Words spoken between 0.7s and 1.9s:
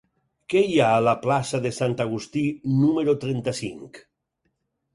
ha a la plaça de